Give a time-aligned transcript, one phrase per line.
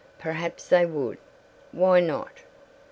[0.17, 1.19] Perhaps they would.
[1.71, 2.39] Why not?